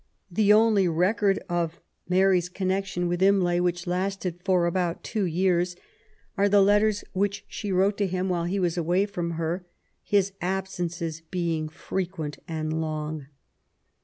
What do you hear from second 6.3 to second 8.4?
are the letters which she wrote to him